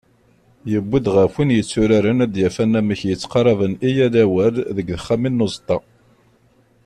[0.71, 5.77] Yewwi-d ɣef win yetturaren ad d-yaf anamek yettqaṛaben i yal awal deg texxamin n uẓeṭṭa.